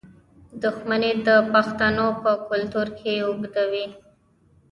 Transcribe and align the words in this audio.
دښمني 0.63 1.11
د 1.27 1.29
پښتنو 1.53 2.07
په 2.23 2.31
کلتور 2.49 2.87
کې 2.99 3.13
اوږده 3.25 3.63
وي. 3.71 3.85